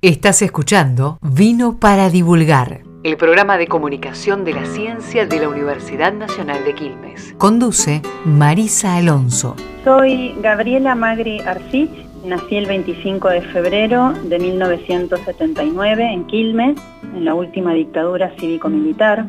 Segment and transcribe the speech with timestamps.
[0.00, 6.12] Estás escuchando Vino para Divulgar, el programa de comunicación de la ciencia de la Universidad
[6.12, 7.34] Nacional de Quilmes.
[7.36, 9.56] Conduce Marisa Alonso.
[9.82, 11.90] Soy Gabriela Magri Arcich,
[12.24, 16.78] nací el 25 de febrero de 1979 en Quilmes,
[17.16, 19.26] en la última dictadura cívico-militar.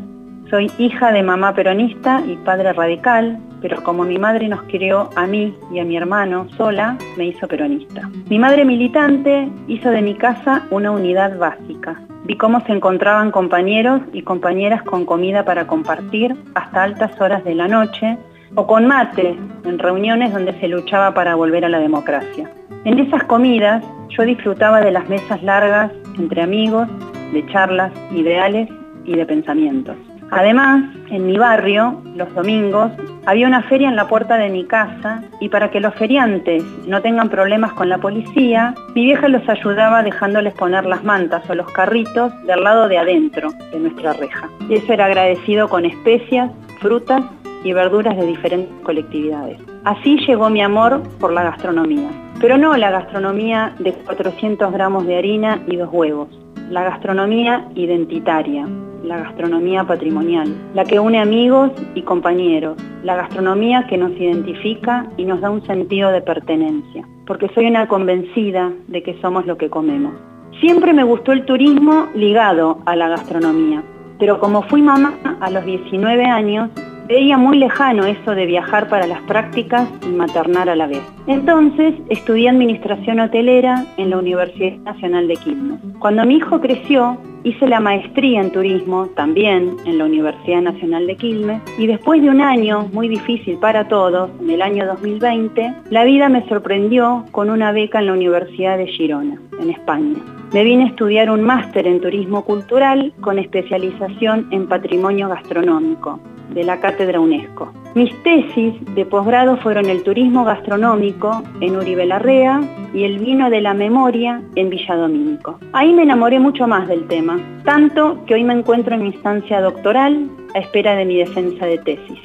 [0.50, 5.28] Soy hija de mamá peronista y padre radical, pero como mi madre nos crió a
[5.28, 8.10] mí y a mi hermano sola, me hizo peronista.
[8.30, 12.02] Mi madre militante hizo de mi casa una unidad básica.
[12.24, 17.54] Vi cómo se encontraban compañeros y compañeras con comida para compartir hasta altas horas de
[17.54, 18.18] la noche
[18.56, 22.52] o con mate en reuniones donde se luchaba para volver a la democracia.
[22.86, 26.88] En esas comidas yo disfrutaba de las mesas largas entre amigos,
[27.34, 28.68] de charlas ideales
[29.06, 29.96] y de pensamientos.
[30.32, 32.92] Además, en mi barrio, los domingos,
[33.26, 37.02] había una feria en la puerta de mi casa y para que los feriantes no
[37.02, 41.72] tengan problemas con la policía, mi vieja los ayudaba dejándoles poner las mantas o los
[41.72, 44.50] carritos del lado de adentro de nuestra reja.
[44.70, 47.24] Y eso era agradecido con especias, frutas
[47.64, 49.60] y verduras de diferentes colectividades.
[49.84, 52.10] Así llegó mi amor por la gastronomía.
[52.40, 56.30] Pero no la gastronomía de 400 gramos de harina y dos huevos,
[56.70, 58.66] la gastronomía identitaria,
[59.04, 65.26] la gastronomía patrimonial, la que une amigos y compañeros, la gastronomía que nos identifica y
[65.26, 69.70] nos da un sentido de pertenencia, porque soy una convencida de que somos lo que
[69.70, 70.14] comemos.
[70.60, 73.84] Siempre me gustó el turismo ligado a la gastronomía,
[74.20, 76.70] pero como fui mamá a los 19 años,
[77.10, 81.02] veía muy lejano eso de viajar para las prácticas y maternar a la vez.
[81.26, 85.80] Entonces estudié administración hotelera en la Universidad Nacional de Quilmes.
[85.98, 91.16] Cuando mi hijo creció, hice la maestría en turismo también en la Universidad Nacional de
[91.16, 96.04] Quilmes y después de un año muy difícil para todos, en el año 2020, la
[96.04, 100.20] vida me sorprendió con una beca en la Universidad de Girona, en España.
[100.54, 106.64] Me vine a estudiar un máster en turismo cultural con especialización en patrimonio gastronómico de
[106.64, 107.74] la Cátedra UNESCO.
[107.96, 112.62] Mis tesis de posgrado fueron el turismo gastronómico en Uribe Larrea
[112.94, 115.60] y el vino de la memoria en Villadomínico.
[115.74, 119.62] Ahí me enamoré mucho más del tema, tanto que hoy me encuentro en mi instancia
[119.62, 122.20] doctoral a espera de mi defensa de tesis.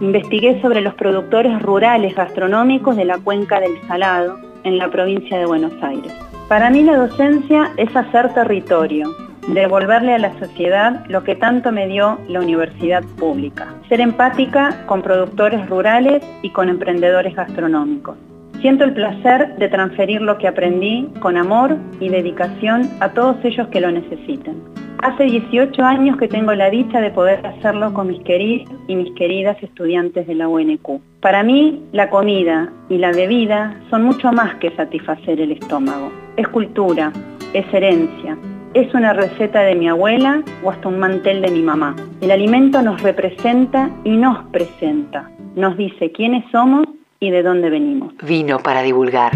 [0.00, 5.46] Investigué sobre los productores rurales gastronómicos de la cuenca del Salado en la provincia de
[5.46, 6.12] Buenos Aires.
[6.48, 9.14] Para mí la docencia es hacer territorio,
[9.48, 13.74] devolverle a la sociedad lo que tanto me dio la universidad pública.
[13.88, 18.16] Ser empática con productores rurales y con emprendedores gastronómicos.
[18.60, 23.68] Siento el placer de transferir lo que aprendí con amor y dedicación a todos ellos
[23.68, 24.62] que lo necesiten.
[25.02, 29.14] Hace 18 años que tengo la dicha de poder hacerlo con mis queridos y mis
[29.14, 31.00] queridas estudiantes de la UNQ.
[31.22, 36.12] Para mí, la comida y la bebida son mucho más que satisfacer el estómago.
[36.36, 37.12] Es cultura,
[37.54, 38.36] es herencia,
[38.74, 41.96] es una receta de mi abuela o hasta un mantel de mi mamá.
[42.20, 45.30] El alimento nos representa y nos presenta.
[45.56, 46.86] Nos dice quiénes somos
[47.18, 48.14] y de dónde venimos.
[48.22, 49.32] Vino para divulgar.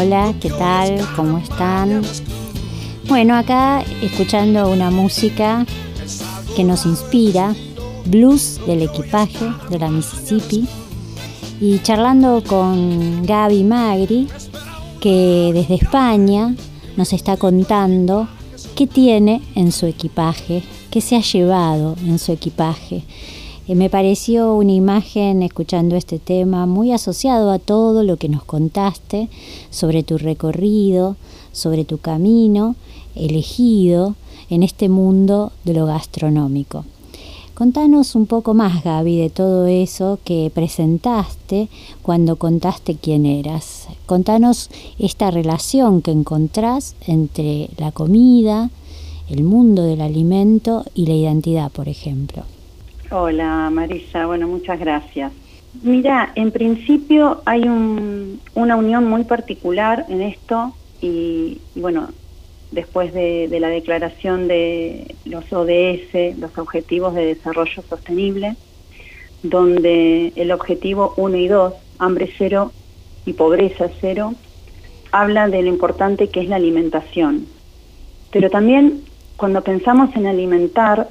[0.00, 1.00] Hola, ¿qué tal?
[1.16, 2.02] ¿Cómo están?
[3.08, 5.66] Bueno, acá escuchando una música
[6.54, 7.56] que nos inspira,
[8.04, 10.68] blues del equipaje de la Mississippi,
[11.60, 14.28] y charlando con Gaby Magri,
[15.00, 16.54] que desde España
[16.96, 18.28] nos está contando
[18.76, 20.62] qué tiene en su equipaje,
[20.92, 23.02] qué se ha llevado en su equipaje.
[23.68, 29.28] Me pareció una imagen, escuchando este tema, muy asociado a todo lo que nos contaste
[29.68, 31.16] sobre tu recorrido,
[31.52, 32.76] sobre tu camino
[33.14, 34.14] elegido
[34.48, 36.86] en este mundo de lo gastronómico.
[37.54, 41.68] Contanos un poco más, Gaby, de todo eso que presentaste
[42.00, 43.88] cuando contaste quién eras.
[44.06, 48.70] Contanos esta relación que encontrás entre la comida,
[49.28, 52.44] el mundo del alimento y la identidad, por ejemplo.
[53.10, 55.32] Hola Marisa, bueno, muchas gracias.
[55.82, 62.10] Mira, en principio hay una unión muy particular en esto y, bueno,
[62.70, 68.56] después de, la declaración de los ODS, los Objetivos de Desarrollo Sostenible,
[69.42, 72.72] donde el objetivo 1 y 2, hambre cero
[73.24, 74.34] y pobreza cero,
[75.12, 77.46] habla de lo importante que es la alimentación.
[78.32, 79.02] Pero también
[79.38, 81.08] cuando pensamos en alimentar,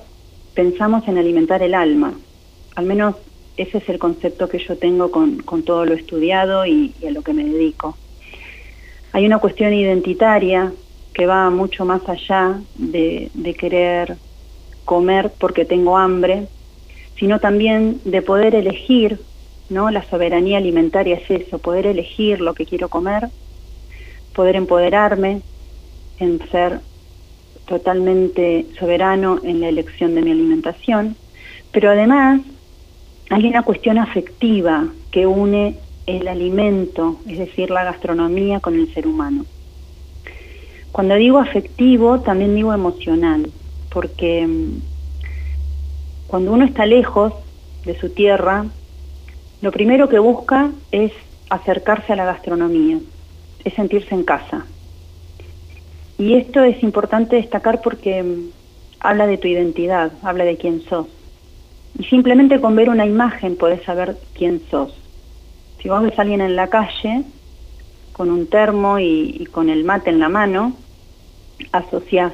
[0.57, 2.15] pensamos en alimentar el alma.
[2.73, 3.13] Al menos
[3.57, 7.31] ese es el concepto que yo tengo con, todo lo estudiado y, a lo que
[7.31, 7.95] me dedico.
[9.11, 10.73] Hay una cuestión identitaria
[11.13, 14.17] que va mucho más allá de, de querer
[14.83, 16.47] comer porque tengo hambre,
[17.19, 19.19] sino también de poder elegir,
[19.69, 19.91] ¿no?
[19.91, 23.29] La soberanía alimentaria es eso, poder elegir lo que quiero comer,
[24.33, 25.41] poder empoderarme
[26.17, 26.79] en ser
[27.67, 31.15] totalmente soberano en la elección de mi alimentación,
[31.71, 32.41] pero además
[33.29, 39.05] hay una cuestión afectiva que une el alimento, es decir, la gastronomía con el ser
[39.05, 39.45] humano.
[40.93, 43.51] Cuando digo afectivo, también digo emocional,
[43.91, 44.81] porque mm,
[46.27, 47.33] cuando uno está lejos
[47.85, 48.65] de su tierra,
[49.61, 51.11] lo primero que busca es
[51.49, 52.99] acercarse a la gastronomía,
[53.63, 54.65] es sentirse en casa.
[56.17, 58.49] Y esto es importante destacar porque mm,
[58.99, 61.07] habla de tu identidad, habla de quién sos.
[61.97, 64.93] Y simplemente con ver una imagen podés saber quién sos.
[65.81, 67.23] Si vos ves a alguien en la calle
[68.13, 70.73] con un termo y, con el mate en la mano,
[71.71, 72.33] asociás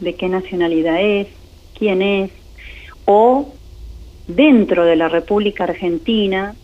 [0.00, 1.28] de qué nacionalidad es,
[1.78, 2.30] quién es,
[3.04, 3.52] o
[4.26, 6.54] dentro de la República Argentina,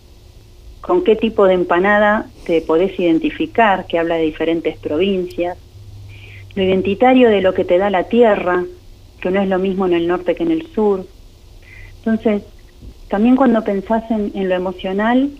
[0.80, 5.58] con qué tipo de empanada te podés identificar, que habla de diferentes provincias,
[6.56, 8.64] lo identitario de lo que te da la tierra,
[9.20, 11.06] que no es lo mismo en el norte que en el sur.
[11.98, 12.42] Entonces,
[13.08, 15.30] también cuando pensás en, lo emocional,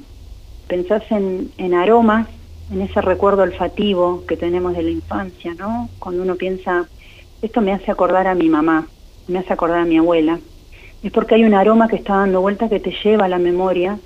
[0.69, 2.29] pensás en, en, aromas,
[2.71, 5.89] en ese recuerdo olfativo que tenemos de la infancia, ¿no?
[5.99, 6.87] Cuando uno piensa,
[7.41, 8.87] esto me hace acordar a mi mamá,
[9.27, 10.39] me hace acordar a mi abuela,
[11.03, 13.99] es porque hay un aroma que está dando vuelta que te lleva a la memoria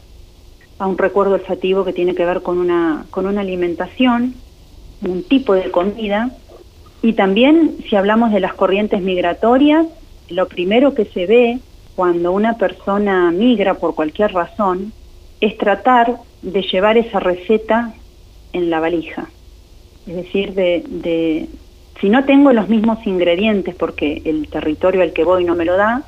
[0.78, 4.34] a un recuerdo olfativo que tiene que ver con una, con una alimentación,
[5.02, 6.30] un tipo de comida
[7.02, 9.86] y también si hablamos de las corrientes migratorias,
[10.28, 11.58] lo primero que se ve
[11.96, 14.92] cuando una persona migra por cualquier razón
[15.40, 17.94] es tratar de llevar esa receta
[18.52, 19.28] en la valija.
[20.06, 21.48] Es decir, de,
[22.00, 25.76] si no tengo los mismos ingredientes porque el territorio al que voy no me lo
[25.76, 26.02] da,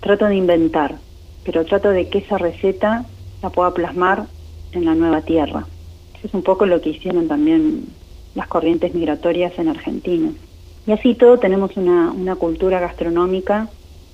[0.00, 0.96] trato de inventar,
[1.44, 3.04] pero trato de que esa receta
[3.42, 4.24] la pueda plasmar
[4.72, 5.66] en la nueva tierra.
[6.16, 7.86] Eso es un poco lo que hicieron también
[8.34, 10.30] las corrientes migratorias en Argentina.
[10.86, 13.68] Y así todo tenemos una, una cultura gastronómica,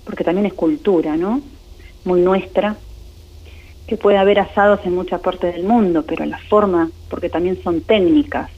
[0.05, 1.41] porque también es cultura, ¿no?
[2.05, 2.77] Muy nuestra,
[3.87, 7.81] que puede haber asados en muchas partes del mundo, pero la forma, porque también son
[7.83, 8.51] técnicas,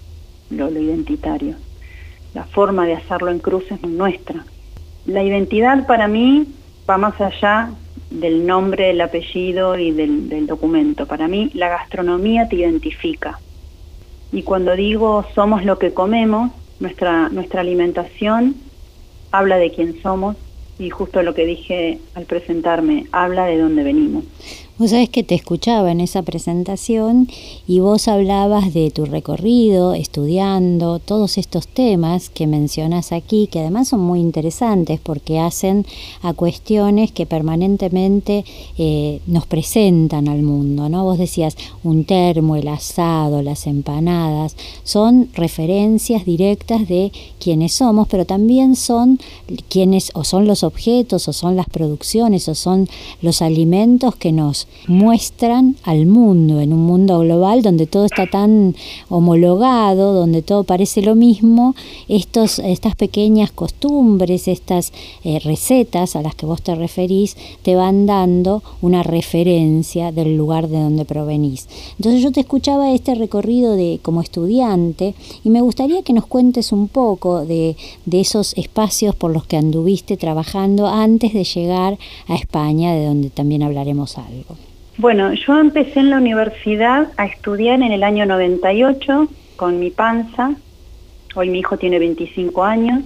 [0.50, 1.56] lo, lo identitario,
[2.34, 4.44] la forma de hacerlo en cruz es muy nuestra.
[5.06, 6.46] La identidad para mí
[6.88, 7.70] va más allá
[8.10, 11.06] del nombre, el apellido y del, del documento.
[11.06, 13.38] Para mí la gastronomía te identifica.
[14.32, 18.56] Y cuando digo somos lo que comemos, nuestra, nuestra alimentación
[19.30, 20.36] habla de quién somos
[20.78, 24.24] y justo lo que dije al presentarme, habla de dónde venimos.
[24.78, 27.28] Vos sabés que te escuchaba en esa presentación
[27.66, 33.88] y vos hablabas de tu recorrido, estudiando todos estos temas que mencionas aquí, que además
[33.88, 35.84] son muy interesantes porque hacen
[36.22, 38.44] a cuestiones que permanentemente
[38.78, 41.02] eh, nos presentan al mundo, ¿no?
[41.02, 44.54] Vos decías un termo, el asado, las empanadas,
[44.84, 49.18] son referencias directas de quienes somos, pero también son
[49.68, 52.88] quienes, o son los objetos, o son las producciones, o son
[53.22, 58.74] los alimentos que nos muestran al mundo, en un mundo global donde todo está tan
[59.08, 61.74] homologado, donde todo parece lo mismo,
[62.08, 64.92] estos, estas pequeñas costumbres, estas
[65.24, 70.68] eh, recetas a las que vos te referís, te van dando una referencia del lugar
[70.68, 71.68] de donde provenís.
[71.98, 76.72] Entonces yo te escuchaba este recorrido de como estudiante y me gustaría que nos cuentes
[76.72, 82.34] un poco de, de esos espacios por los que anduviste trabajando antes de llegar a
[82.34, 84.57] España, de donde también hablaremos algo.
[84.98, 90.56] Bueno, yo empecé en la universidad a estudiar en el año 98 con mi panza.
[91.36, 93.04] Hoy mi hijo tiene 25 años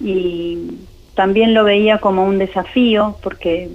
[0.00, 0.58] y
[1.14, 3.70] también lo veía como un desafío porque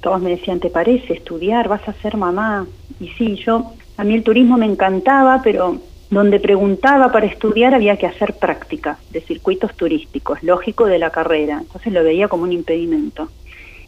[0.00, 1.66] todos me decían, ¿te parece estudiar?
[1.66, 2.68] ¿Vas a ser mamá?
[3.00, 7.96] Y sí, yo, a mí el turismo me encantaba, pero donde preguntaba para estudiar había
[7.96, 12.52] que hacer práctica de circuitos turísticos, lógico de la carrera, entonces lo veía como un
[12.52, 13.28] impedimento.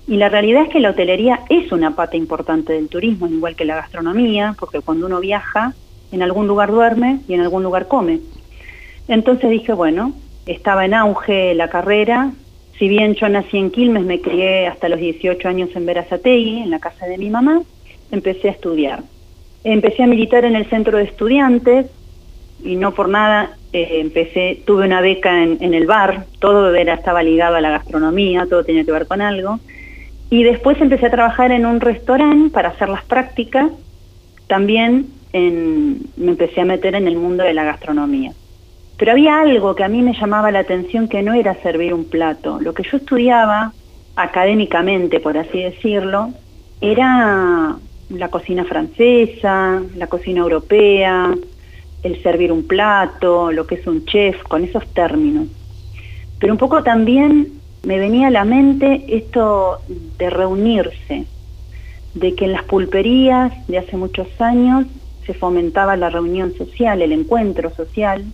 [0.06, 3.64] Y la realidad es que la hotelería es una pata importante del turismo, igual que
[3.64, 5.74] la gastronomía, porque cuando uno viaja,
[6.10, 8.20] en algún lugar duerme y en algún lugar come.
[9.08, 10.12] Entonces dije, bueno,
[10.46, 12.32] estaba en auge la carrera,
[12.78, 16.70] si bien yo nací en Quilmes, me crié hasta los 18 años en Verazategui, en
[16.70, 17.62] la casa de mi mamá,
[18.10, 19.04] empecé a estudiar.
[19.62, 21.86] Empecé a militar en el centro de estudiantes
[22.64, 27.22] y no por nada eh, empecé, tuve una beca en, el bar, todo era, estaba
[27.22, 29.60] ligado a la gastronomía, todo tenía que ver con algo.
[30.32, 33.70] Y después empecé a trabajar en un restaurante para hacer las prácticas.
[34.46, 38.32] También me empecé a meter en el mundo de la gastronomía.
[38.96, 42.06] Pero había algo que a mí me llamaba la atención que no era servir un
[42.06, 42.58] plato.
[42.62, 43.74] Lo que yo estudiaba
[44.16, 46.30] académicamente, por así decirlo,
[46.80, 47.76] era
[48.08, 51.34] la cocina francesa, la cocina europea,
[52.02, 55.48] el servir un plato, lo que es un chef, con esos términos.
[56.38, 59.78] Pero un poco también me venía a la mente esto
[60.18, 61.24] de reunirse,
[62.14, 64.86] de que en las pulperías de hace muchos años
[65.26, 68.24] se fomentaba la reunión social, el encuentro social,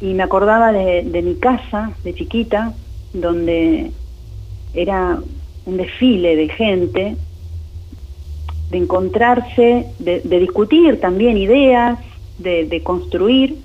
[0.00, 2.72] y me acordaba de, mi casa de chiquita,
[3.12, 3.92] donde
[4.74, 5.18] era
[5.64, 7.16] un desfile de gente,
[8.70, 11.98] de encontrarse, de, discutir también ideas,
[12.38, 13.58] de construir,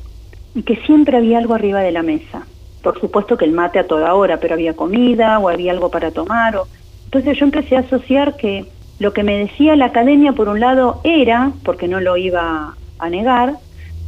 [0.54, 2.46] y que siempre había algo arriba de la mesa
[2.88, 6.12] por supuesto que el mate a toda hora, pero había comida o había algo para
[6.12, 6.56] tomar.
[6.56, 6.68] O...
[7.04, 8.66] Entonces yo empecé a asociar que
[8.98, 13.10] lo que me decía la academia, por un lado, era, porque no lo iba a
[13.10, 13.56] negar,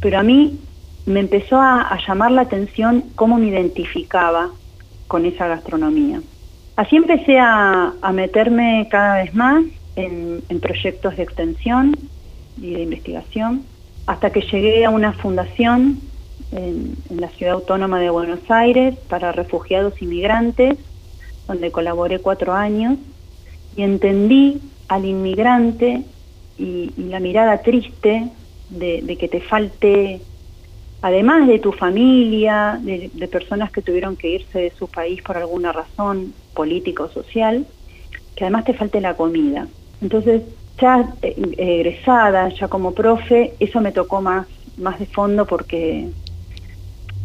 [0.00, 0.58] pero a mí
[1.04, 4.48] me empezó a, llamar la atención cómo me identificaba
[5.08, 6.22] con esa gastronomía.
[6.76, 9.62] Así empecé a, meterme cada vez más
[9.96, 11.98] en, en proyectos de extensión
[12.58, 13.62] y de investigación,
[14.06, 16.00] hasta que llegué a una fundación
[16.52, 20.78] en, la ciudad autónoma de Buenos Aires para refugiados inmigrantes,
[21.46, 22.98] donde colaboré cuatro años
[23.76, 26.02] y entendí al inmigrante
[26.58, 28.28] y, la mirada triste
[28.70, 30.20] de, que te falte,
[31.02, 35.72] además de tu familia, de, personas que tuvieron que irse de su país por alguna
[35.72, 37.66] razón política o social,
[38.36, 39.66] que además te falte la comida.
[40.00, 40.42] Entonces,
[40.80, 46.08] ya eh, egresada, ya como profe, eso me tocó más, más de fondo porque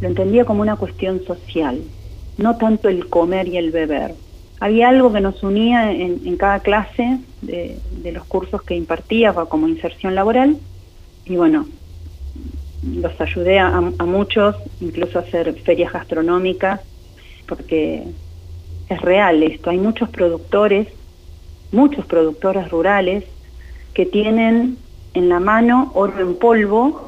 [0.01, 1.81] lo entendía como una cuestión social,
[2.37, 4.13] no tanto el comer y el beber.
[4.59, 7.77] Había algo que nos unía en, cada clase de,
[8.11, 10.57] los cursos que impartía como inserción laboral
[11.25, 11.65] y bueno,
[12.83, 16.81] los ayudé a, muchos, incluso a hacer ferias gastronómicas,
[17.47, 18.03] porque
[18.89, 19.71] es real esto.
[19.71, 20.87] Hay muchos productores,
[21.71, 23.23] muchos productores rurales
[23.93, 24.77] que tienen
[25.13, 27.04] en la mano oro en polvo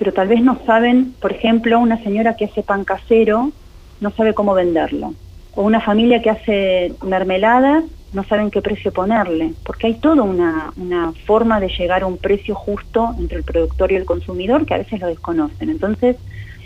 [0.00, 3.52] pero tal vez no saben, por ejemplo, una señora que hace pan casero
[4.00, 5.12] no sabe cómo venderlo,
[5.54, 7.82] o una familia que hace mermelada
[8.14, 10.72] no saben qué precio ponerle, porque hay toda una,
[11.26, 14.78] forma de llegar a un precio justo entre el productor y el consumidor que a
[14.78, 15.68] veces lo desconocen.
[15.68, 16.16] Entonces,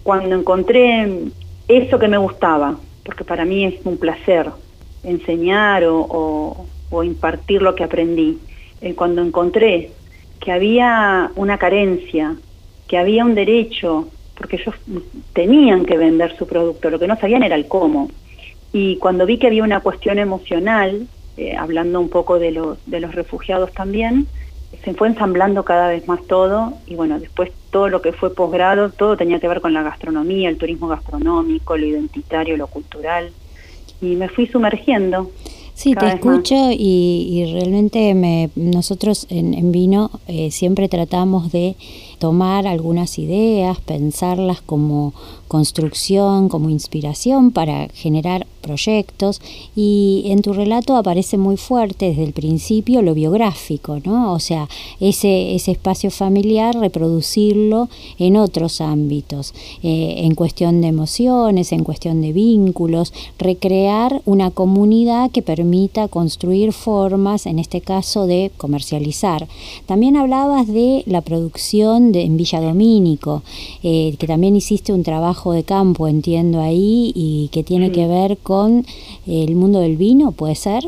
[0.04, 1.24] cuando encontré
[1.66, 4.48] eso que me gustaba, porque para mí es un placer
[5.02, 8.38] enseñar o, o, impartir lo que aprendí,
[8.80, 9.90] eh, cuando encontré
[10.38, 12.36] que había una carencia
[12.88, 14.74] que había un derecho, porque ellos
[15.32, 18.10] tenían que vender su producto, lo que no sabían era el cómo.
[18.72, 23.00] Y cuando vi que había una cuestión emocional, eh, hablando un poco de los, de
[23.00, 24.26] los refugiados también,
[24.84, 28.90] se fue ensamblando cada vez más todo y bueno, después todo lo que fue posgrado,
[28.90, 33.30] todo tenía que ver con la gastronomía, el turismo gastronómico, lo identitario, lo cultural
[34.00, 35.30] y me fui sumergiendo.
[35.74, 41.74] Sí, te escucho y, realmente me, nosotros en, Vino eh, siempre tratamos de
[42.18, 45.12] tomar algunas ideas, pensarlas como
[45.48, 49.40] construcción, como inspiración para generar proyectos
[49.76, 54.32] y en tu relato aparece muy fuerte desde el principio lo biográfico, ¿no?
[54.32, 54.68] O sea,
[55.00, 59.52] ese, ese espacio familiar, reproducirlo en otros ámbitos,
[59.82, 66.72] eh, en cuestión de emociones, en cuestión de vínculos, recrear una comunidad que permita construir
[66.72, 69.46] formas, en este caso de comercializar.
[69.86, 73.42] También hablabas de la producción de, en Villa Domínico,
[73.82, 78.38] eh, que también hiciste un trabajo de campo, entiendo ahí, y que tiene que ver
[78.38, 78.53] con
[79.26, 80.84] el mundo del vino, ¿puede ser?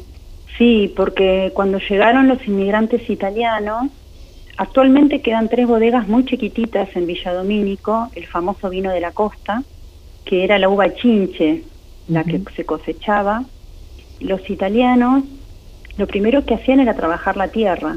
[0.59, 3.91] Sí, porque cuando llegaron los inmigrantes italianos,
[4.57, 9.63] actualmente quedan tres bodegas muy chiquititas en Villa Domínico, el famoso vino de la costa,
[10.25, 11.63] que era la uva chinche,
[12.09, 13.45] la que se cosechaba.
[14.21, 15.25] Los italianos
[15.99, 17.97] lo primero que hacían era trabajar la tierra.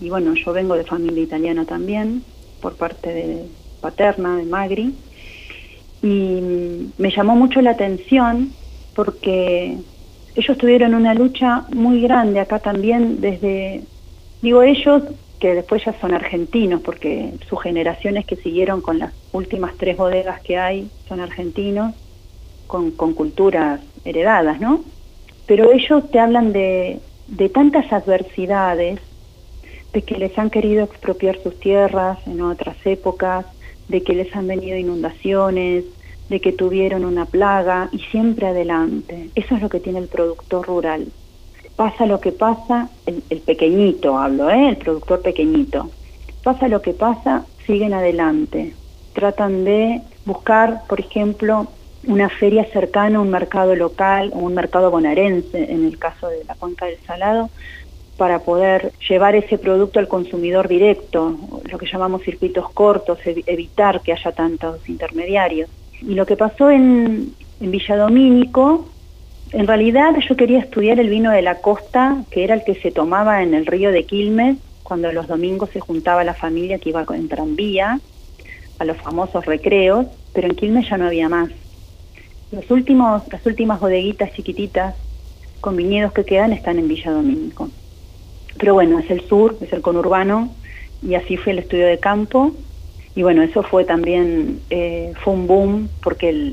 [0.00, 2.22] Y bueno, yo vengo de familia italiana también,
[2.60, 3.44] por parte de
[3.80, 4.94] paterna, de Magri.
[6.02, 8.52] Y me llamó mucho la atención
[8.96, 9.76] porque
[10.34, 13.82] ellos tuvieron una lucha muy grande acá también desde,
[14.40, 15.02] digo ellos,
[15.38, 20.40] que después ya son argentinos, porque sus generaciones que siguieron con las últimas tres bodegas
[20.40, 21.94] que hay son argentinos,
[22.66, 24.82] con, con culturas heredadas, ¿no?
[25.46, 28.98] Pero ellos te hablan de, de tantas adversidades,
[29.92, 33.44] de que les han querido expropiar sus tierras en otras épocas,
[33.88, 35.84] de que les han venido inundaciones,
[36.28, 39.30] de que tuvieron una plaga y siempre adelante.
[39.34, 41.08] Eso es lo que tiene el productor rural.
[41.76, 44.70] Pasa lo que pasa, el, pequeñito hablo, ¿eh?
[44.70, 45.90] el productor pequeñito.
[46.42, 48.74] Pasa lo que pasa, siguen adelante.
[49.12, 51.66] Tratan de buscar, por ejemplo,
[52.06, 56.54] una feria cercana, un mercado local o un mercado bonaerense, en el caso de la
[56.54, 57.50] cuenca del Salado,
[58.16, 64.12] para poder llevar ese producto al consumidor directo, lo que llamamos circuitos cortos, evitar que
[64.12, 65.68] haya tantos intermediarios.
[66.02, 68.88] Y lo que pasó en, en Villa Domínico,
[69.52, 72.90] en realidad yo quería estudiar el vino de la costa, que era el que se
[72.90, 77.04] tomaba en el río de Quilmes, cuando los domingos se juntaba la familia que iba
[77.08, 78.00] en tranvía,
[78.78, 81.50] a los famosos recreos, pero en Quilmes ya no había más.
[82.52, 84.94] Los últimos, las últimas bodeguitas chiquititas
[85.60, 87.68] con viñedos que quedan están en Villa Domínico.
[88.58, 90.54] Pero bueno, es el sur, es el conurbano,
[91.02, 92.52] y así fue el estudio de campo.
[93.16, 96.52] Y bueno, eso fue también, eh, fue un boom, porque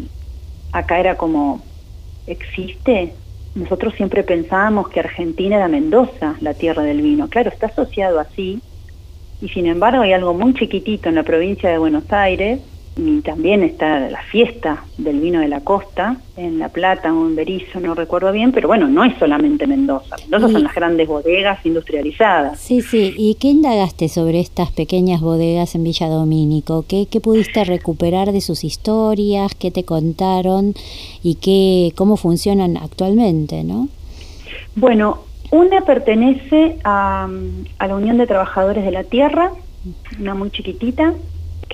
[0.71, 1.61] acá era como,
[2.25, 3.15] existe.
[3.53, 7.29] Nosotros siempre pensábamos que Argentina era Mendoza, la tierra del vino.
[7.29, 8.61] Claro, está asociado así,
[9.41, 12.61] y sin embargo hay algo muy chiquitito en la provincia de Buenos Aires,
[12.95, 17.35] y también está la fiesta del vino de la costa, en La Plata o en
[17.35, 20.15] Berizo, no recuerdo bien, pero bueno, no es solamente Mendoza.
[20.29, 22.59] Mendoza son las grandes bodegas industrializadas.
[22.59, 23.13] Sí, sí.
[23.17, 26.85] ¿Y qué indagaste sobre estas pequeñas bodegas en Villa Domínico?
[26.87, 29.55] ¿Qué, qué pudiste recuperar de sus historias?
[29.55, 30.75] ¿Qué te contaron?
[31.23, 33.87] ¿Y qué, cómo funcionan actualmente, no?
[34.75, 37.27] Bueno, una pertenece a,
[37.79, 39.51] a la Unión de Trabajadores de la Tierra,
[40.19, 41.13] una muy chiquitita,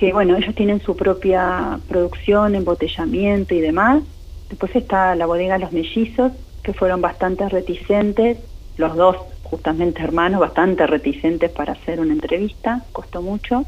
[0.00, 4.02] que bueno, ellos tienen su propia producción, embotellamiento y demás.
[4.48, 6.32] Después está la bodega Los Mellizos,
[6.62, 8.38] que fueron bastante reticentes,
[8.78, 13.66] los dos justamente hermanos, bastante reticentes para hacer una entrevista, costó mucho.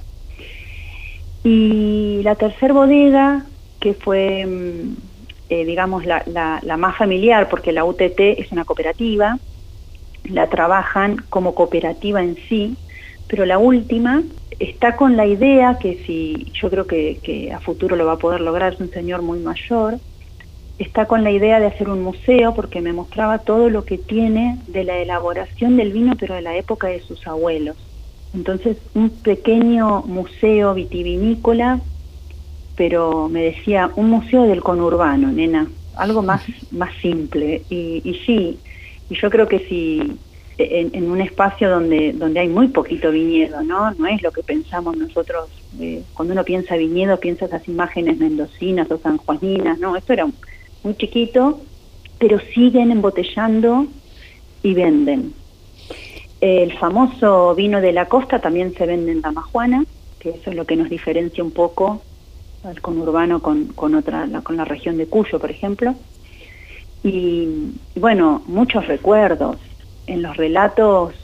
[1.45, 3.45] Y la tercera bodega,
[3.79, 4.97] que fue, mm,
[5.51, 9.37] eh, digamos, la, la más familiar, porque la UTT es una cooperativa,
[10.25, 12.75] la trabajan como cooperativa en sí,
[13.29, 14.23] pero la última
[14.59, 18.41] está con la idea que si yo creo que, a futuro lo va a poder
[18.41, 19.99] lograr, es un señor muy mayor,
[20.79, 24.59] está con la idea de hacer un museo porque me mostraba todo lo que tiene
[24.69, 27.77] de la elaboración del vino, pero de la época de sus abuelos.
[28.35, 31.81] Entonces, un pequeño museo vitivinícola,
[32.77, 37.63] pero me decía, un museo del conurbano, nena, algo más, más simple.
[37.69, 38.59] Y, y sí,
[39.11, 40.19] y yo creo que si
[40.59, 43.93] en, un espacio donde, donde hay muy poquito viñedo, ¿no?
[43.93, 45.49] No es lo que pensamos nosotros,
[45.81, 49.97] eh, cuando uno piensa viñedo, piensa esas imágenes mendocinas o sanjuaninas, ¿no?
[49.97, 50.27] Esto era
[50.83, 51.61] muy chiquito,
[52.19, 53.87] pero siguen embotellando
[54.63, 55.33] y venden.
[56.41, 59.85] El famoso vino de la costa también se vende en Damajuana,
[60.19, 62.03] que eso es lo que nos diferencia un poco
[62.65, 65.95] al conurbano con, con, otra, con la región de Cuyo, por ejemplo.
[67.03, 69.57] y bueno, muchos recuerdos,
[70.07, 71.15] en los relatos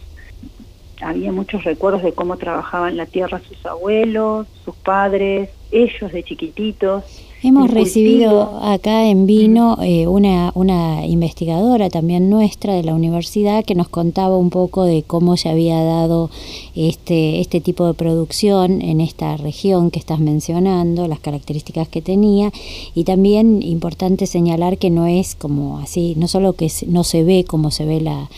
[1.01, 7.05] había muchos recuerdos de cómo trabajaban la tierra sus abuelos, sus padres, ellos de chiquititos.
[7.41, 13.77] Hemos recibido acá en Vino eh, una, una investigadora también nuestra de la universidad que
[13.77, 16.31] nos contaba un poco de cómo se había dado
[16.75, 22.51] este, este tipo de producción en esta región que estás mencionando, las características que tenía
[22.93, 27.45] y también importante señalar que no es como así, no solo que no se ve
[27.47, 28.29] como se ve la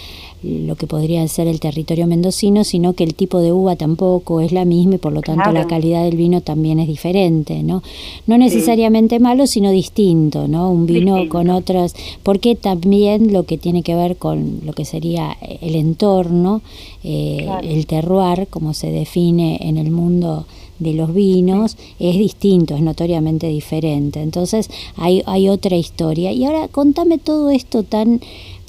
[0.43, 4.53] lo que podría ser el territorio mendocino, sino que el tipo de uva tampoco es
[4.53, 7.83] la misma y por lo tanto la calidad del vino también es diferente, ¿no?
[8.27, 10.71] No necesariamente malo, sino distinto, ¿no?
[10.71, 15.37] Un vino con otras, porque también lo que tiene que ver con lo que sería
[15.61, 16.63] el entorno,
[17.05, 20.47] eh, el terroir, como se define en el mundo
[20.81, 24.21] de los vinos es distinto, es notoriamente diferente.
[24.21, 26.33] Entonces hay, hay otra historia.
[26.33, 28.21] Y ahora contame todo esto tan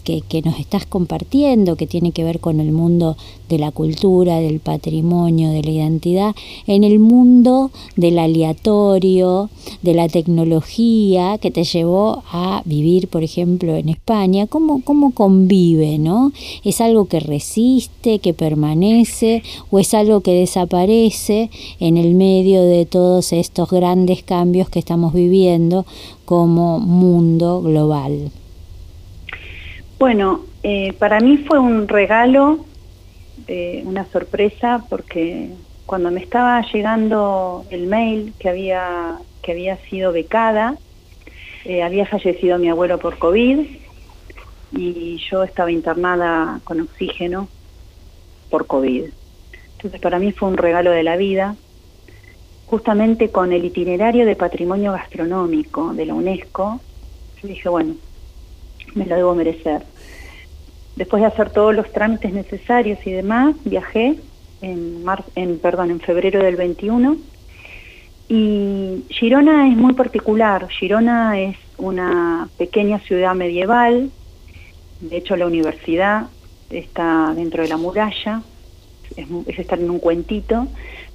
[0.02, 3.18] que, nos estás compartiendo, que tiene que ver con el mundo
[3.50, 6.36] de la cultura, del patrimonio, de la identidad,
[6.68, 9.50] en el mundo del aleatorio,
[9.82, 14.48] de la tecnología que te llevó a vivir, por ejemplo, en España.
[14.48, 15.98] ¿Cómo, cómo convive?
[15.98, 16.32] ¿no?
[16.64, 22.86] ¿Es algo que resiste, que permanece o es algo que desaparece en el medio de
[22.86, 25.86] todos estos grandes cambios que estamos viviendo
[26.26, 28.32] como mundo global?
[30.02, 32.66] Bueno, eh, para mí fue un regalo,
[33.84, 35.52] una sorpresa, porque
[35.86, 40.76] cuando me estaba llegando el mail que había, que había sido becada,
[41.66, 43.60] eh, había fallecido mi abuelo por COVID
[44.72, 47.48] y yo estaba internada con oxígeno
[48.50, 49.06] por COVID.
[49.74, 51.56] Entonces para mí fue un regalo de la vida,
[52.66, 56.80] justamente con el itinerario de patrimonio gastronómico de la UNESCO.
[57.44, 57.94] Yo dije, bueno,
[58.96, 59.91] me lo debo merecer.
[60.96, 64.18] Después de hacer todos los trámites necesarios y demás, viajé
[64.62, 65.04] en,
[66.00, 67.18] febrero del 21
[68.30, 70.68] y Girona es muy particular.
[70.70, 74.12] Girona es una pequeña ciudad medieval,
[75.00, 76.28] de hecho la universidad
[76.70, 78.42] está dentro de la muralla,
[79.16, 80.68] es, estar en un cuentito,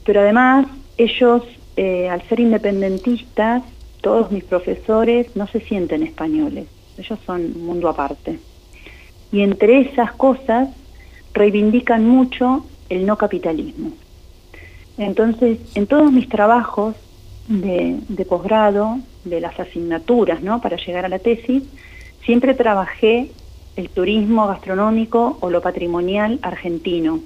[0.05, 0.67] pero además
[0.99, 1.43] ellos,
[1.77, 3.63] eh, al ser independentistas,
[4.01, 6.67] todos mis profesores no se sienten españoles.
[6.99, 8.39] Ellos son un mundo aparte.
[9.33, 10.69] Y entre esas cosas
[11.35, 13.93] reivindican mucho el no capitalismo.
[14.99, 16.97] Entonces, en todos mis trabajos
[17.49, 20.61] de, posgrado, de las asignaturas, ¿no?
[20.61, 21.63] Para llegar a la tesis,
[22.25, 23.31] siempre trabajé
[23.77, 27.21] el turismo gastronómico o lo patrimonial argentino.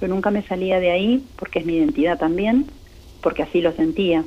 [0.00, 2.66] Yo nunca me salía de ahí porque es mi identidad también,
[3.20, 4.24] porque así lo sentía.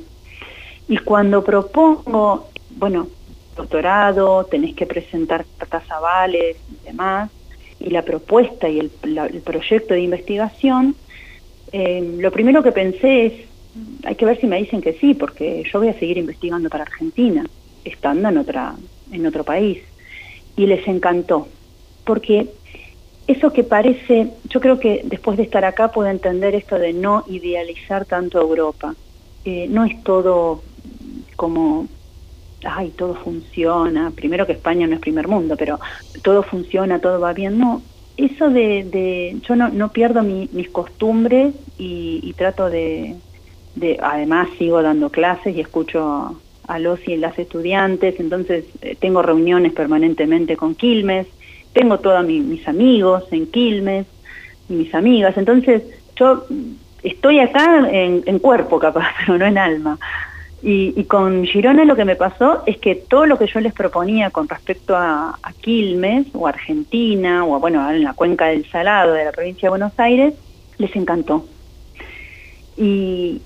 [0.88, 3.06] Y cuando propongo, bueno,
[3.56, 7.30] doctorado, tenés que presentar cartas avales y demás,
[7.78, 8.90] y la propuesta y el,
[9.42, 10.94] proyecto de investigación,
[11.72, 13.32] eh, lo primero que pensé es,
[14.04, 16.84] hay que ver si me dicen que sí, porque yo voy a seguir investigando para
[16.84, 17.46] Argentina,
[17.84, 18.74] estando en, otra,
[19.12, 19.78] en otro país.
[20.56, 21.48] Y les encantó,
[22.04, 22.48] porque
[23.26, 27.24] eso que parece, yo creo que después de estar acá puedo entender esto de no
[27.28, 28.94] idealizar tanto Europa.
[29.44, 30.62] Eh, no es todo
[31.36, 31.86] como
[32.64, 35.80] ay, todo funciona, primero que España no es primer mundo, pero
[36.22, 37.82] todo funciona, todo va bien, no,
[38.16, 43.16] eso de, de yo no, no pierdo mis costumbres y, trato de,
[43.74, 49.22] de, además sigo dando clases y escucho a los y las estudiantes, entonces eh, tengo
[49.22, 51.26] reuniones permanentemente con Quilmes,
[51.72, 54.06] tengo todos mis amigos en Quilmes,
[54.68, 55.82] y mis amigas, entonces
[56.16, 56.46] yo
[57.02, 59.98] estoy acá en, en cuerpo capaz, pero no en alma.
[60.62, 64.30] Y, con Girona lo que me pasó es que todo lo que yo les proponía
[64.30, 69.32] con respecto a, Quilmes o Argentina o bueno en la cuenca del Salado de la
[69.32, 70.34] provincia de Buenos Aires
[70.78, 71.44] les encantó.
[72.76, 73.40] Y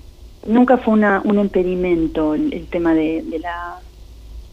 [0.45, 3.79] nunca fue una, un impedimento el, tema de, la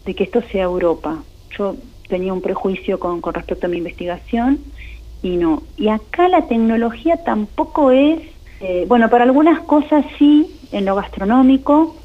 [0.04, 1.22] de que esto sea Europa.
[1.56, 1.76] Yo
[2.08, 4.58] tenía un prejuicio con, con respecto a mi investigación
[5.22, 5.62] y no.
[5.76, 8.20] Y acá la tecnología tampoco es
[8.60, 11.96] eh, bueno para algunas cosas sí en lo gastronómico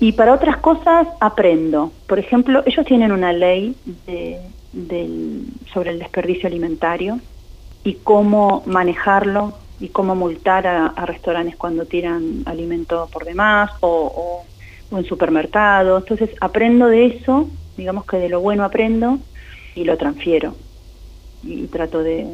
[0.00, 1.92] y para otras cosas aprendo.
[2.06, 3.76] Por ejemplo, ellos tienen una ley
[5.72, 7.20] sobre el desperdicio alimentario
[7.84, 14.44] y cómo manejarlo y cómo multar a, restaurantes cuando tiran alimento por demás o,
[14.92, 16.02] en supermercados.
[16.02, 19.18] Entonces aprendo de eso, digamos que de lo bueno aprendo
[19.74, 20.54] y lo transfiero.
[21.42, 22.26] Y, trato de,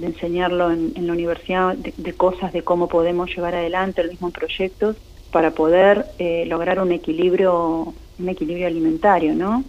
[0.00, 4.96] enseñarlo en, la universidad de, de, cosas de cómo podemos llevar adelante el mismo proyectos
[5.30, 9.64] para poder eh, lograr un equilibrio, un equilibrio alimentario, ¿no?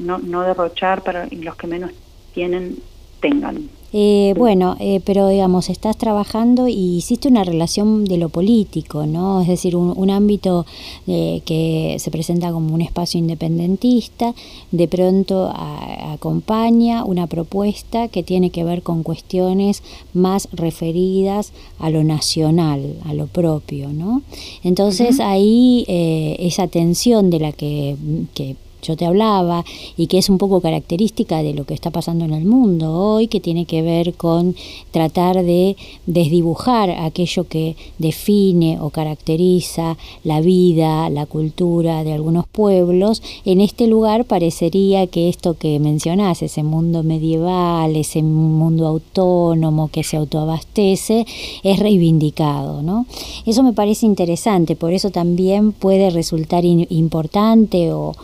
[0.00, 1.92] No, no derrochar para los que menos
[2.34, 2.76] tienen,
[3.20, 3.68] tengan.
[3.92, 9.40] Eh, bueno, eh, pero digamos, estás trabajando y hiciste una relación de lo político, ¿no?
[9.40, 10.66] Es decir, un, ámbito
[11.06, 14.34] eh, que se presenta como un espacio independentista,
[14.72, 22.04] de pronto acompaña una propuesta que tiene que ver con cuestiones más referidas a lo
[22.04, 24.22] nacional, a lo propio, ¿no?
[24.64, 27.96] Entonces ahí esa tensión de la que,
[28.34, 29.64] que yo te hablaba
[29.96, 33.28] y que es un poco característica de lo que está pasando en el mundo hoy,
[33.28, 34.54] que tiene que ver con
[34.90, 43.22] tratar de desdibujar aquello que define o caracteriza la vida, la cultura de algunos pueblos.
[43.44, 50.02] En este lugar parecería que esto que mencionás, ese mundo medieval, ese mundo autónomo que
[50.02, 51.26] se autoabastece,
[51.62, 52.82] es reivindicado.
[52.82, 53.06] ¿no?
[53.46, 58.14] Eso me parece interesante, por eso también puede resultar importante o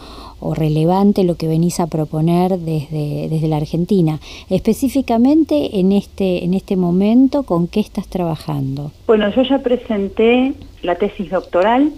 [0.45, 4.21] o relevante lo que venís a proponer desde, desde la Argentina.
[4.51, 8.93] Específicamente en este, en este momento, ¿con qué estás trabajando?
[9.07, 10.53] Bueno, yo ya presenté
[10.83, 11.93] la tesis doctoral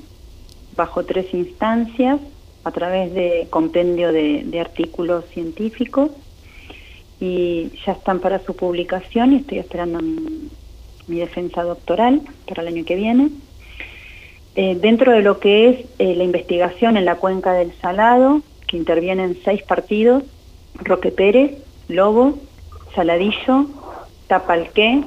[0.77, 2.21] bajo tres instancias
[2.63, 6.11] a través de compendio de, artículos científicos
[7.21, 9.99] y ya están para su publicación y estoy esperando
[11.09, 13.31] mi defensa doctoral para el año que viene.
[14.59, 18.79] Eh, dentro de lo que es eh, la investigación en la cuenca del Salado, que
[18.79, 20.23] intervienen seis partidos,
[20.77, 22.39] Roque Pérez, Lobo,
[22.95, 23.67] Saladillo,
[24.29, 25.05] Tapalqué,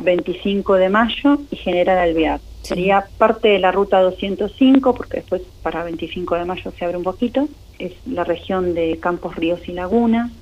[0.00, 2.40] 25 de mayo y General Alvear.
[2.62, 7.04] Sería parte de la ruta 205, porque después para 25 de mayo se abre un
[7.04, 10.32] poquito, es la región de Campos, Ríos y Lagunas.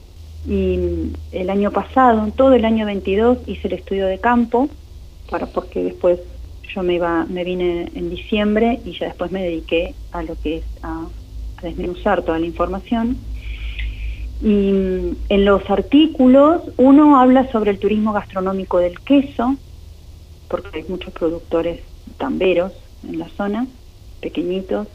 [0.48, 4.70] Y el año pasado, en todo el año 22, hice el estudio de campo,
[5.31, 6.20] para porque después
[6.74, 10.59] yo me iba, me vine en diciembre y ya después me dediqué a lo que
[10.59, 11.06] es a,
[11.62, 13.18] desmenuzar toda la información.
[14.42, 19.56] Y mm, en los artículos uno habla sobre el turismo gastronómico del queso,
[20.48, 21.80] porque hay muchos productores
[22.16, 22.72] tamberos
[23.06, 23.66] en la zona,
[24.20, 24.88] pequeñitos,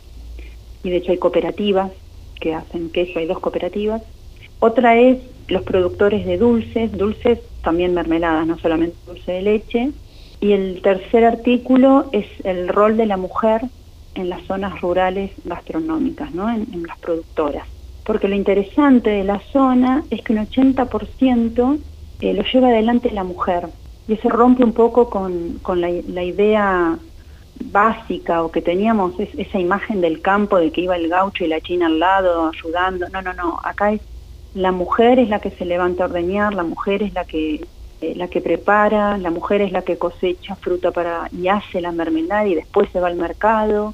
[0.84, 1.92] y de hecho hay cooperativas
[2.40, 4.02] que hacen queso, hay dos cooperativas.
[4.60, 9.92] Otra es los productores de dulces, dulces también mermeladas, no solamente dulce de leche,
[10.40, 13.62] y el tercer artículo es el rol de la mujer
[14.16, 16.50] en las zonas rurales gastronómicas, ¿no?
[16.50, 17.68] en, las productoras.
[18.06, 21.80] Porque lo interesante de la zona es que un 80%
[22.22, 23.68] eh, lo lleva adelante la mujer.
[24.08, 26.98] Y eso rompe un poco con, con la, idea
[27.72, 31.62] básica o que teníamos esa imagen del campo de que iba el gaucho y la
[31.62, 33.10] china al lado ayudando.
[33.10, 33.60] No, no, no.
[33.64, 34.02] Acá es
[34.56, 37.66] la mujer es la que se levanta a ordeñar, la mujer es la que
[38.02, 41.92] eh, la que prepara, la mujer es la que cosecha fruta para y hace la
[41.92, 43.94] mermelada y después se va al mercado.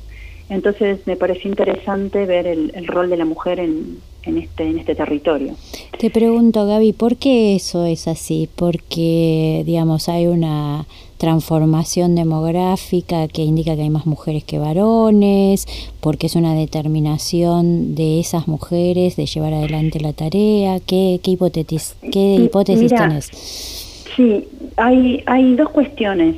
[0.49, 4.95] Entonces me pareció interesante ver el, rol de la mujer en, en, este, en este
[4.95, 5.55] territorio.
[5.97, 8.49] Te pregunto, Gaby, ¿por qué eso es así?
[8.55, 10.85] Porque, digamos, hay una
[11.21, 15.67] transformación demográfica que indica que hay más mujeres que varones,
[15.99, 20.79] porque es una determinación de esas mujeres de llevar adelante la tarea.
[20.79, 23.90] ¿Qué, qué, hipótesis, qué hipótesis tenés?
[24.15, 24.47] Sí,
[24.77, 26.35] hay, hay dos cuestiones.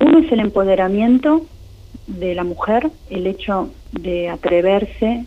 [0.00, 1.46] Uno es el empoderamiento
[2.06, 5.24] de la mujer, el hecho de atreverse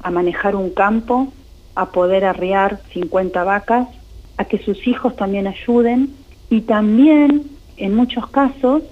[0.00, 1.32] a manejar un campo,
[1.74, 3.88] a poder arriar 50 vacas,
[4.36, 6.14] a que sus hijos también ayuden
[6.50, 7.44] y también
[7.76, 8.82] en muchos casos,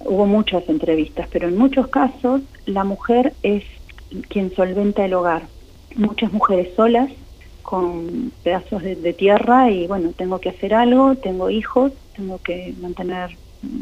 [0.00, 3.64] hubo muchas entrevistas, pero en muchos casos la mujer es
[4.28, 5.42] quien solventa el hogar.
[5.96, 7.08] Muchas mujeres solas
[7.64, 13.30] con pedazos de, tierra y bueno, tengo que hacer algo, tengo hijos, tengo que mantener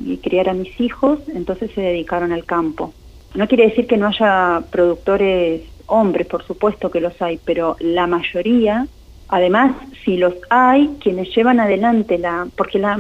[0.06, 2.94] y criar a mis hijos, entonces se dedicaron al campo.
[3.34, 8.06] No quiere decir que no haya productores hombres, por supuesto que los hay, pero la
[8.06, 8.86] mayoría,
[9.28, 12.98] además, si los hay, quienes llevan adelante la, porque la,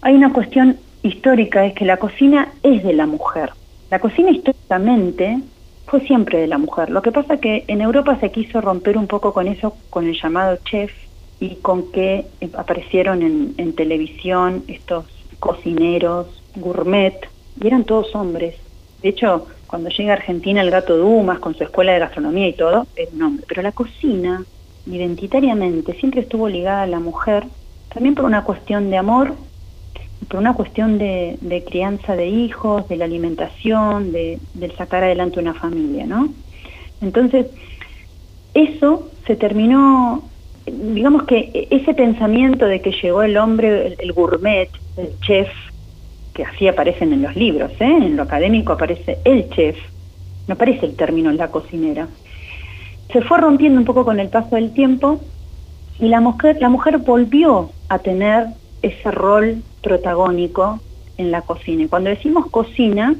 [0.00, 3.50] hay una cuestión histórica, es que la cocina es de la mujer.
[3.90, 5.38] La cocina históricamente
[5.92, 6.88] fue siempre de la mujer.
[6.88, 10.18] Lo que pasa que en Europa se quiso romper un poco con eso, con el
[10.18, 10.90] llamado chef
[11.38, 12.24] y con que
[12.56, 15.04] aparecieron en, en televisión estos
[15.38, 17.28] cocineros gourmet
[17.60, 18.54] y eran todos hombres.
[19.02, 22.54] De hecho, cuando llega a Argentina el gato Dumas con su escuela de gastronomía y
[22.54, 23.44] todo, era un hombre.
[23.46, 24.42] Pero la cocina,
[24.86, 27.44] identitariamente, siempre estuvo ligada a la mujer,
[27.92, 29.34] también por una cuestión de amor
[30.28, 35.54] por una cuestión de, crianza de hijos, de la alimentación, de, del sacar adelante una
[35.54, 36.28] familia, ¿no?
[37.00, 37.46] Entonces,
[38.54, 40.22] eso se terminó,
[40.66, 45.48] digamos que ese pensamiento de que llegó el hombre, el, gourmet, el chef,
[46.34, 47.84] que así aparecen en los libros, ¿eh?
[47.84, 49.76] en lo académico aparece el chef,
[50.46, 52.08] no aparece el término la cocinera.
[53.12, 55.20] Se fue rompiendo un poco con el paso del tiempo
[55.98, 58.46] y la mujer, la mujer volvió a tener
[58.82, 60.80] ese rol protagónico
[61.16, 61.84] en la cocina.
[61.84, 63.14] Y cuando decimos cocina,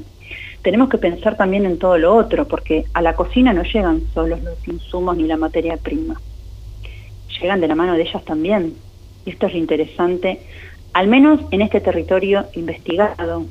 [0.61, 4.37] tenemos que pensar también en todo lo otro, porque a la cocina no llegan solo
[4.37, 6.19] los insumos ni la materia prima,
[7.41, 8.73] llegan de la mano de ellas también.
[9.25, 10.41] Y esto es lo interesante,
[10.93, 13.45] al menos en este territorio investigado.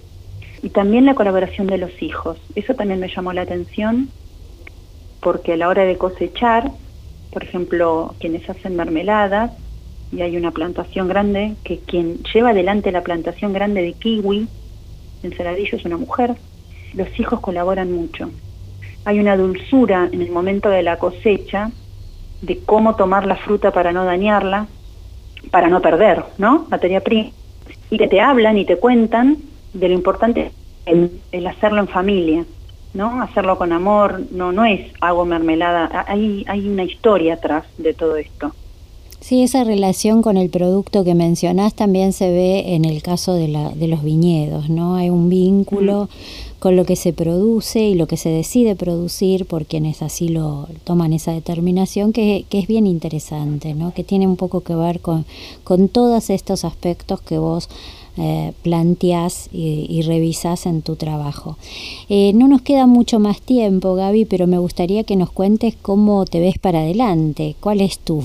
[0.62, 2.38] Y también la colaboración de los hijos.
[2.54, 4.08] Eso también me llamó la atención,
[5.20, 6.70] porque a la hora de cosechar,
[7.32, 9.50] por ejemplo, quienes hacen mermeladas,
[10.12, 14.46] y hay una plantación grande, que quien lleva adelante la plantación grande de kiwi
[15.22, 16.34] en es una mujer,
[16.94, 18.30] los hijos colaboran mucho.
[19.04, 21.70] Hay una dulzura en el momento de la cosecha
[22.40, 24.66] de cómo tomar la fruta para no dañarla,
[25.50, 26.66] para no perder, ¿no?
[26.68, 27.30] Materia prima.
[27.90, 29.38] Y que te hablan y te cuentan
[29.72, 30.52] de lo importante
[30.86, 32.44] el, el hacerlo en familia,
[32.94, 33.22] ¿no?
[33.22, 38.16] Hacerlo con amor, no, no es hago mermelada, hay, hay una historia atrás de todo
[38.16, 38.52] esto.
[39.22, 43.46] Sí, esa relación con el producto que mencionás también se ve en el caso de,
[43.46, 44.96] la, de los viñedos, ¿no?
[44.96, 46.08] Hay un vínculo
[46.58, 50.66] con lo que se produce y lo que se decide producir por quienes así lo
[50.82, 53.94] toman esa determinación, que, que es bien interesante, ¿no?
[53.94, 55.24] Que tiene un poco que ver con,
[55.62, 57.68] con todos estos aspectos que vos
[58.18, 61.56] eh, planteas y, revisas en tu trabajo.
[62.10, 66.26] Eh, no nos queda mucho más tiempo, Gaby, pero me gustaría que nos cuentes cómo
[66.26, 68.22] te ves para adelante, cuál es tu,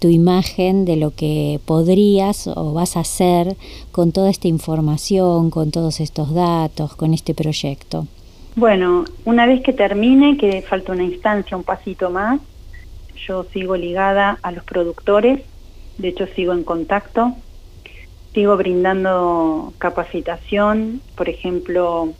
[0.00, 3.56] tu imagen de lo que podrías o vas a hacer
[3.90, 8.06] con toda esta información, con todos estos datos, con este proyecto.
[8.54, 12.38] Bueno, una vez que termine, que falta una instancia, un pasito más,
[13.26, 15.40] yo sigo ligada a los productores,
[15.96, 17.34] de hecho sigo en contacto
[18.34, 22.12] Sigo brindando capacitación, por ejemplo,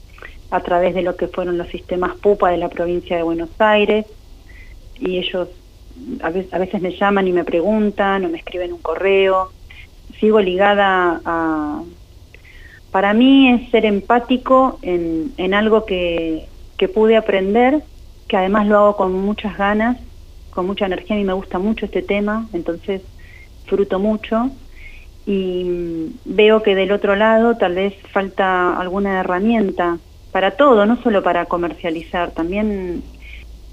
[0.50, 4.06] a través de lo que fueron los sistemas PUPA de la provincia de Buenos Aires,
[5.00, 5.48] y ellos
[6.22, 9.50] a veces, me llaman y me preguntan o me escriben un correo.
[10.18, 11.82] Sigo ligada a...
[12.90, 16.46] Para mí es ser empático en, en algo que,
[16.76, 17.82] que pude aprender,
[18.28, 19.98] que además lo hago con muchas ganas,
[20.50, 23.00] con mucha energía, a mí me gusta mucho este tema, entonces
[23.64, 24.50] fruto mucho
[25.26, 29.98] y veo que del otro lado tal vez falta alguna herramienta
[30.32, 33.02] para todo, no solo para comercializar, también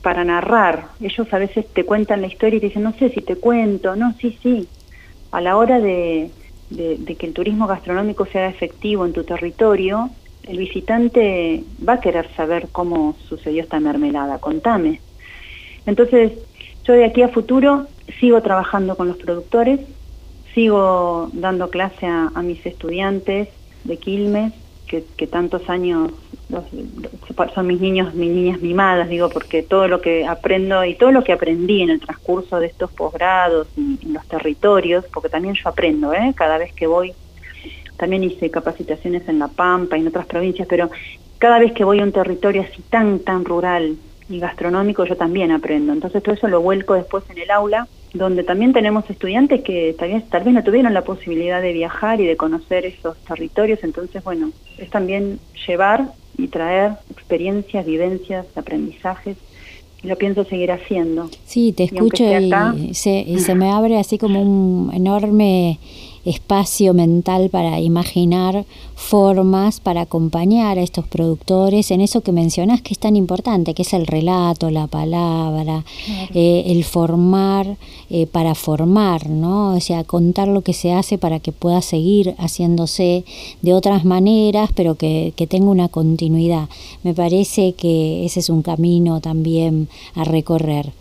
[0.04, 0.90] para narrar.
[1.02, 3.96] Ellos a veces te cuentan la historia y te dicen, no sé si te cuento,
[3.96, 4.68] no, sí, sí.
[5.32, 6.32] A la hora de,
[6.70, 10.10] que el turismo gastronómico sea efectivo en tu territorio,
[10.44, 15.02] el visitante va a querer saber cómo sucedió esta mermelada, contame.
[15.86, 16.34] Entonces,
[16.86, 17.88] yo de aquí a futuro
[18.20, 19.80] sigo trabajando con los productores,
[20.60, 23.48] Sigo dando clase a, mis estudiantes
[23.86, 24.52] de Quilmes,
[24.88, 26.12] que, tantos años
[27.56, 31.24] son mis niños, mis niñas mimadas, digo, porque todo lo que aprendo y todo lo
[31.24, 35.70] que aprendí en el transcurso de estos posgrados y en los territorios, porque también yo
[35.70, 36.34] aprendo, ¿eh?
[36.36, 37.14] cada vez que voy,
[37.96, 40.90] también hice capacitaciones en La Pampa y en otras provincias, pero
[41.38, 43.96] cada vez que voy a un territorio así tan, tan rural
[44.28, 45.94] y gastronómico, yo también aprendo.
[45.94, 50.12] Entonces todo eso lo vuelco después en el aula donde también tenemos estudiantes que tal
[50.12, 54.24] vez, tal vez no tuvieron la posibilidad de viajar y de conocer esos territorios, entonces
[54.24, 59.38] bueno, es también llevar y traer experiencias, vivencias, aprendizajes
[60.02, 61.30] y lo pienso seguir haciendo.
[61.46, 65.80] Sí, te escucho y, se, y se me abre así como un enorme
[66.30, 68.66] espacio mental para imaginar
[68.96, 73.84] formas para acompañar a estos productores en eso que mencionas que es tan importante, que
[73.84, 75.86] es el relato, la palabra,
[76.34, 77.78] eh, el formar
[78.10, 79.76] eh, para formar, ¿no?
[79.76, 83.24] O sea, contar lo que se hace para que pueda seguir haciéndose
[83.62, 86.70] de otras maneras, pero que, que tenga una continuidad.
[87.04, 90.92] Me parece que ese es un camino también a recorrer.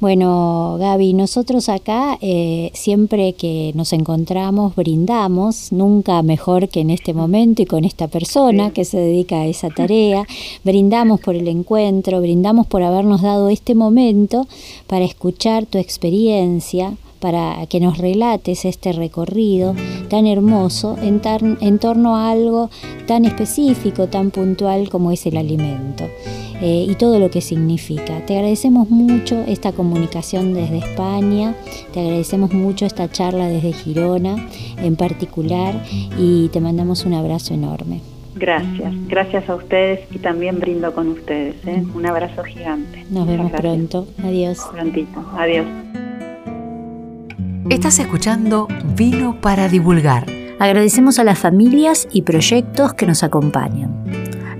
[0.00, 7.14] Bueno, Gaby, nosotros acá eh, siempre que nos encontramos brindamos, nunca mejor que en este
[7.14, 10.26] momento y con esta persona que se dedica a esa tarea,
[10.64, 14.46] brindamos por el encuentro, brindamos por habernos dado este momento
[14.86, 19.74] para escuchar tu experiencia, para que nos relates este recorrido
[20.08, 21.20] tan hermoso en,
[21.60, 22.70] en torno a algo
[23.06, 26.04] tan específico, tan puntual como es el alimento.
[26.60, 28.24] Eh, y todo lo que significa.
[28.24, 31.54] Te agradecemos mucho esta comunicación desde España,
[31.92, 34.36] te agradecemos mucho esta charla desde Girona
[34.78, 35.74] en particular
[36.16, 38.00] y te mandamos un abrazo enorme.
[38.36, 41.54] Gracias, gracias a ustedes y también brindo con ustedes.
[41.66, 41.84] ¿eh?
[41.94, 43.04] Un abrazo gigante.
[43.10, 44.06] Nos vemos pronto.
[44.22, 44.58] Adiós.
[44.72, 45.24] Prontito.
[45.36, 45.66] Adiós.
[47.70, 50.26] Estás escuchando Vino para Divulgar.
[50.58, 54.04] Agradecemos a las familias y proyectos que nos acompañan.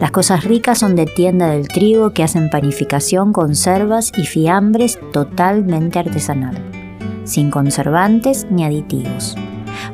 [0.01, 5.99] Las cosas ricas son de tienda del trigo que hacen panificación, conservas y fiambres totalmente
[5.99, 6.57] artesanal,
[7.25, 9.37] sin conservantes ni aditivos.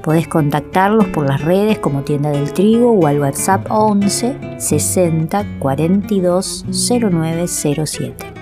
[0.05, 6.64] Podés contactarlos por las redes como Tienda del Trigo o al WhatsApp 11 60 42
[6.70, 8.39] 0907.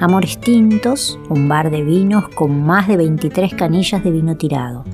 [0.00, 4.84] Amores Tintos, un bar de vinos con más de 23 canillas de vino tirado.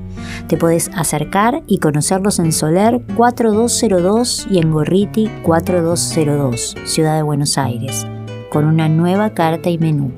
[0.49, 7.59] Te puedes acercar y conocerlos en Soler 4202 y en Gorriti 4202, Ciudad de Buenos
[7.59, 8.07] Aires,
[8.51, 10.11] con una nueva carta y menú.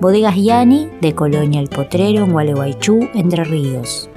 [0.00, 4.08] Bodegas Yani de Colonia El Potrero en Gualeguaychú, Entre Ríos.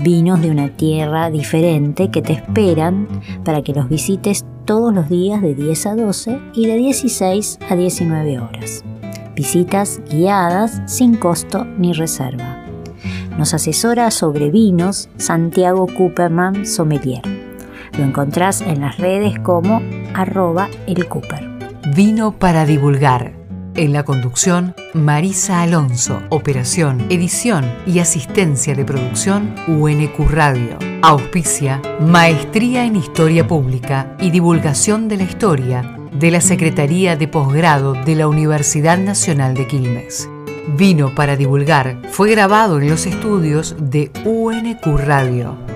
[0.00, 3.06] Vinos de una tierra diferente que te esperan
[3.44, 7.76] para que los visites todos los días de 10 a 12 y de 16 a
[7.76, 8.84] 19 horas.
[9.34, 12.64] Visitas guiadas sin costo ni reserva.
[13.36, 17.22] Nos asesora sobre vinos Santiago Cooperman Sommelier.
[17.98, 19.82] Lo encontrás en las redes como
[20.14, 21.06] arroba el.
[21.96, 23.34] Vino para divulgar.
[23.74, 26.22] En la conducción, Marisa Alonso.
[26.28, 30.78] Operación, edición y asistencia de producción, UNQ Radio.
[31.02, 37.92] Auspicia, Maestría en Historia Pública y Divulgación de la Historia de la Secretaría de Posgrado
[37.92, 40.28] de la Universidad Nacional de Quilmes.
[40.76, 45.73] Vino para divulgar fue grabado en los estudios de UNQ Radio.